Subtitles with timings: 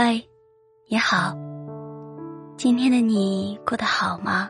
[0.00, 0.22] 嗨，
[0.88, 1.36] 你好。
[2.56, 4.48] 今天的你过得好吗？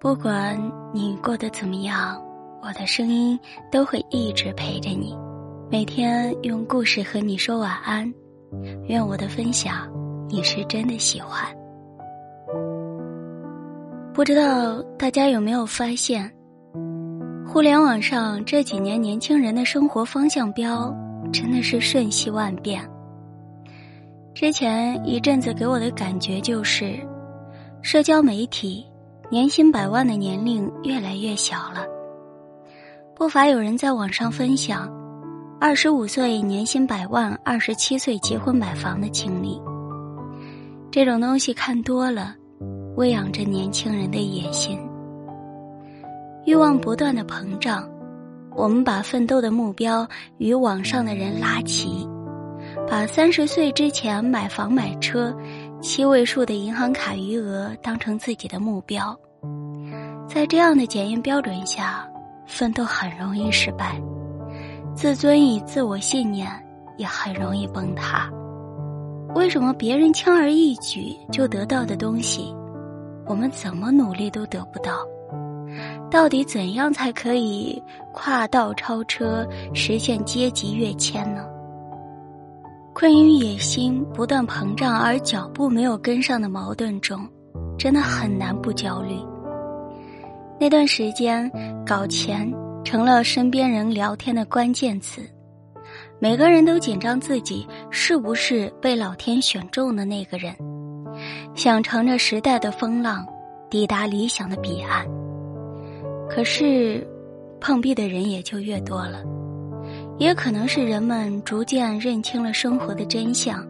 [0.00, 0.58] 不管
[0.94, 2.18] 你过得怎么样，
[2.62, 3.38] 我的声音
[3.70, 5.14] 都会一直陪着你，
[5.70, 8.10] 每天用故事和你说晚安。
[8.88, 9.86] 愿我的分享
[10.26, 11.44] 你是真的喜欢。
[14.14, 16.32] 不知道大家有没有发现，
[17.46, 20.90] 互联网上这几年年轻人的生活方向标
[21.30, 22.82] 真的是瞬息万变。
[24.32, 26.98] 之前一阵子给我的感觉就是，
[27.82, 28.86] 社交媒体
[29.28, 31.84] 年薪百万的年龄越来越小了。
[33.14, 34.88] 不乏有人在网上分享，
[35.60, 39.60] 二十五岁年薪百万，二十七岁结婚买房的经历。
[40.90, 42.34] 这种东西看多了，
[42.96, 44.78] 喂养着年轻人的野心，
[46.46, 47.86] 欲望不断的膨胀。
[48.56, 50.08] 我们把奋斗的目标
[50.38, 52.08] 与网上的人拉齐。
[52.88, 55.34] 把三十岁之前买房买车、
[55.80, 59.16] 七位数的银行卡余额当成自己的目标，
[60.28, 62.06] 在这样的检验标准下，
[62.46, 64.00] 奋斗很容易失败，
[64.94, 66.50] 自尊与自我信念
[66.98, 68.28] 也很容易崩塌。
[69.34, 72.52] 为什么别人轻而易举就得到的东西，
[73.26, 75.06] 我们怎么努力都得不到？
[76.10, 77.80] 到底怎样才可以
[78.12, 81.46] 跨道超车，实现阶级跃迁呢？
[83.00, 87.26] 困于野心不断膨胀而脚步没有跟上的矛盾中，
[87.78, 89.14] 真的很难不焦虑。
[90.60, 91.50] 那段时间，
[91.86, 92.52] 搞钱
[92.84, 95.22] 成了身边人聊天的关键词，
[96.18, 100.54] 每个人都紧张自己是不是被老天选中的那个人，
[101.54, 103.26] 想乘着时代的风浪
[103.70, 105.06] 抵达理想的彼岸。
[106.28, 107.08] 可是，
[107.62, 109.24] 碰壁的人也就越多了。
[110.20, 113.66] 也可能是人们逐渐认清了生活的真相，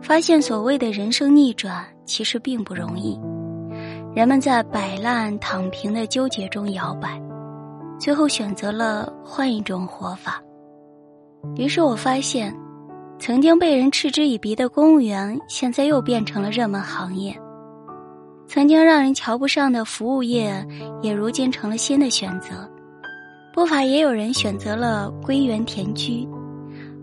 [0.00, 3.20] 发现所谓的人生逆转其实并不容易。
[4.14, 7.20] 人们在摆烂躺平的纠结中摇摆，
[7.98, 10.42] 最后选择了换一种活法。
[11.54, 12.56] 于是我发现，
[13.18, 17.34] 曾经被人嗤之以鼻的公务员，现在又变成了热门行业；
[18.48, 20.66] 曾经让人瞧不上的服务业，
[21.02, 22.66] 也如今成了新的选择。
[23.54, 26.28] 不乏也有人选择了归园田居，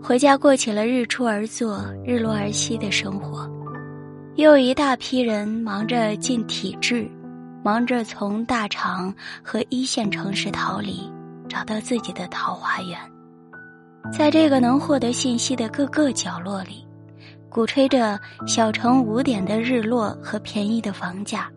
[0.02, 3.48] 回家过起了日出而作、日落而息的生活；
[4.34, 7.10] 又有一大批人忙着进体制，
[7.64, 11.10] 忙着从大厂和一线城市逃离，
[11.48, 12.98] 找到自己的桃花源。
[14.12, 16.86] 在这个能获得信息的各个角落里，
[17.48, 21.50] 鼓吹着小城五点的日落和便宜的房价，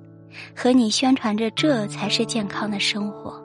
[0.56, 3.45] 和你宣传着这才是健康的生活。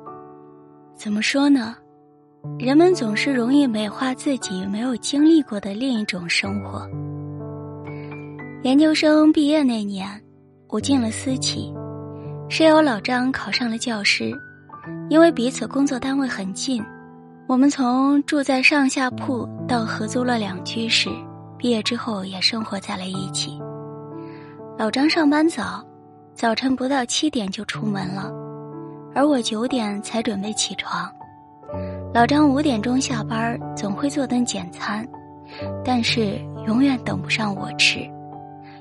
[1.01, 1.75] 怎么说呢？
[2.59, 6.87] 人们总是容易美化自己没有经历过的另一种生活。
[8.65, 10.07] 研究生毕业那年，
[10.69, 11.73] 我进了私企，
[12.51, 14.31] 室友老张考上了教师。
[15.09, 16.85] 因为彼此工作单位很近，
[17.49, 21.09] 我们从住在上下铺到合租了两居室，
[21.57, 23.59] 毕业之后也生活在了一起。
[24.77, 25.83] 老张上班早，
[26.35, 28.31] 早晨不到七点就出门了。
[29.15, 31.11] 而我九点才准备起床，
[32.15, 35.07] 老张五点钟下班，总会做顿简餐，
[35.85, 38.09] 但是永远等不上我吃，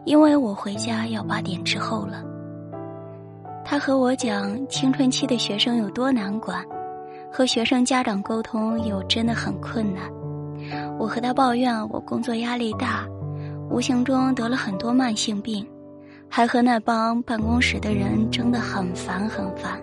[0.06, 2.24] 因为我回家要八点之后了。
[3.66, 6.64] 他和我讲青春期的学生有多难管，
[7.32, 10.04] 和学生家长沟通又真的很困难。
[11.00, 13.08] 我和他抱怨我工作压力大，
[13.70, 15.66] 无形中得了很多慢性病，
[16.30, 19.80] 还和那帮办公室的人争得很烦很烦。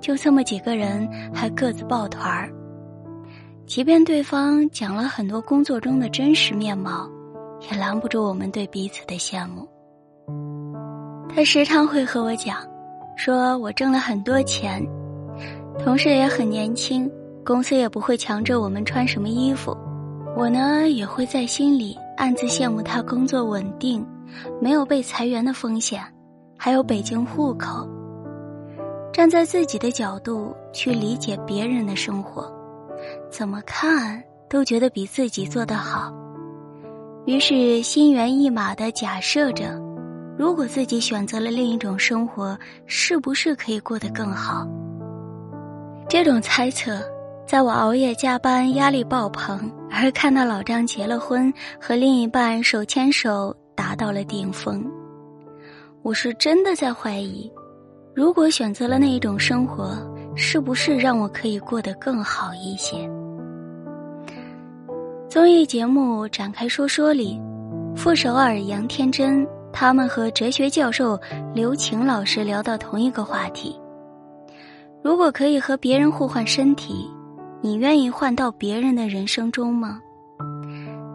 [0.00, 2.52] 就这么几个人，还各自抱团儿。
[3.66, 7.10] 即便对方讲了很多工作中的真实面貌，
[7.70, 9.68] 也拦不住我们对彼此的羡慕。
[11.28, 12.58] 他时常会和我讲，
[13.16, 14.80] 说我挣了很多钱，
[15.84, 17.10] 同事也很年轻，
[17.44, 19.76] 公司也不会强制我们穿什么衣服。
[20.36, 24.06] 我呢，也会在心里暗自羡慕他工作稳定，
[24.60, 26.00] 没有被裁员的风险，
[26.56, 27.88] 还有北京户口。
[29.16, 32.52] 站在自己的角度去理解别人的生活，
[33.30, 36.14] 怎么看都觉得比自己做得好。
[37.24, 39.80] 于是心猿意马的假设着，
[40.36, 44.68] 如果自己选择了另一种生活，是不是可以过得更好？
[46.10, 47.00] 这种猜测，
[47.46, 49.58] 在我熬夜加班、压力爆棚，
[49.90, 54.84] 而看到老张结了婚，和另一半手牵手达到了顶峰，
[56.02, 57.50] 我是真的在怀疑。
[58.16, 59.94] 如果选择了那一种生活，
[60.34, 63.06] 是不是让我可以过得更好一些？
[65.28, 67.38] 综艺节目展开说说里，
[67.94, 71.20] 傅首尔、杨天真他们和哲学教授
[71.54, 73.78] 刘擎老师聊到同一个话题：
[75.02, 77.06] 如果可以和别人互换身体，
[77.60, 80.00] 你愿意换到别人的人生中吗？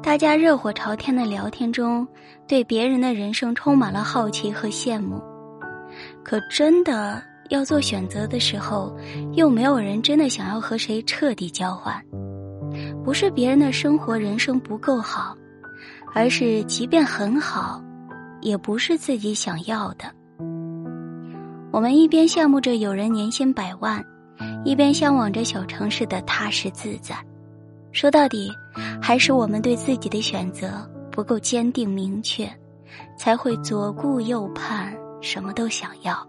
[0.03, 2.07] 大家热火朝天的聊天中，
[2.48, 5.19] 对别人的人生充满了好奇和羡慕。
[6.23, 8.95] 可真的要做选择的时候，
[9.33, 12.01] 又没有人真的想要和谁彻底交换。
[13.03, 15.35] 不是别人的生活人生不够好，
[16.13, 17.83] 而是即便很好，
[18.41, 20.06] 也不是自己想要的。
[21.71, 24.03] 我们一边羡慕着有人年薪百万，
[24.63, 27.15] 一边向往着小城市的踏实自在。
[27.91, 28.50] 说到底，
[29.01, 32.50] 还是我们对自己的选择不够坚定明确，
[33.17, 36.27] 才会左顾右盼，什么都想要。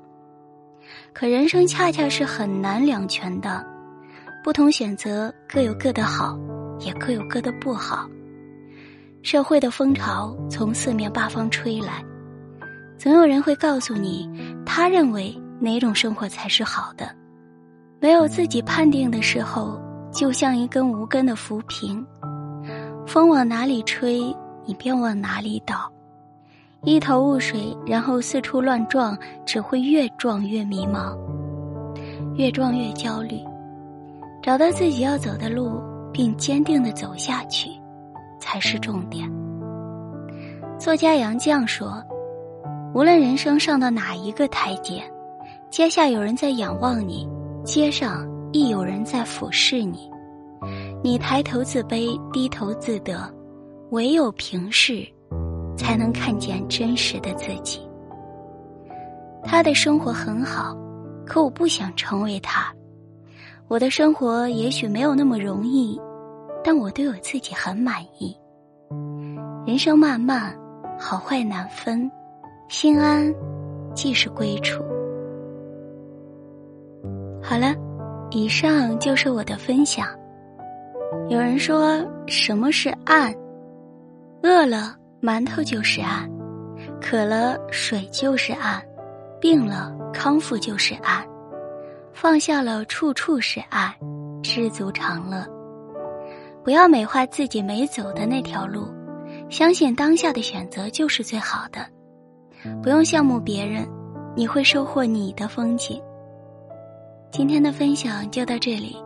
[1.12, 3.64] 可人生恰恰是很难两全的，
[4.44, 6.38] 不同选择各有各的好，
[6.78, 8.08] 也各有各的不好。
[9.22, 12.04] 社会的风潮从四面八方吹来，
[12.98, 14.30] 总有人会告诉你，
[14.64, 17.14] 他认为哪种生活才是好的。
[18.00, 19.80] 没有自己判定的时候。
[20.12, 22.06] 就像一根无根的浮萍，
[23.06, 24.20] 风往哪里吹，
[24.66, 25.90] 你便往哪里倒，
[26.84, 31.16] 一头雾水，然后四处乱撞，只会越撞越迷茫，
[32.34, 33.38] 越撞越焦虑。
[34.42, 35.80] 找到自己要走的路，
[36.12, 37.70] 并坚定的走下去，
[38.40, 39.30] 才是重点。
[40.78, 42.02] 作家杨绛说
[42.94, 45.02] ：“无论人生上到哪一个台阶，
[45.70, 47.28] 阶下有人在仰望你，
[47.64, 50.10] 阶上。”亦有人在俯视你，
[51.02, 53.26] 你抬头自卑，低头自得，
[53.92, 55.08] 唯有平视，
[55.82, 57.80] 才能看见真实的自己。
[59.42, 60.76] 他的生活很好，
[61.26, 62.72] 可我不想成为他。
[63.66, 66.00] 我的生活也许没有那么容易，
[66.62, 68.36] 但我对我自己很满意。
[69.66, 70.56] 人生漫漫，
[70.98, 72.10] 好坏难分，
[72.68, 73.34] 心安
[73.94, 74.82] 即是归处。
[77.42, 77.74] 好了。
[78.34, 80.06] 以上就是我的分享。
[81.28, 83.30] 有人说，什么是爱？
[84.42, 86.28] 饿了，馒头就是爱；
[87.00, 88.82] 渴了，水就是爱；
[89.40, 91.24] 病了，康复就是爱；
[92.12, 93.94] 放下了，处处是爱；
[94.42, 95.46] 知足常乐。
[96.64, 98.88] 不要美化自己没走的那条路，
[99.48, 101.86] 相信当下的选择就是最好的。
[102.82, 103.86] 不用羡慕别人，
[104.34, 106.02] 你会收获你的风景。
[107.30, 108.96] 今天的分享就到这里，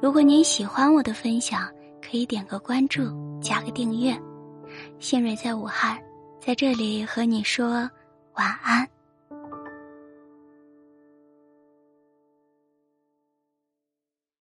[0.00, 1.68] 如果您喜欢我的分享，
[2.00, 3.02] 可以点个关注，
[3.42, 4.18] 加个订阅。
[4.98, 6.02] 新蕊在武汉，
[6.40, 7.88] 在这里和你说
[8.34, 8.88] 晚安。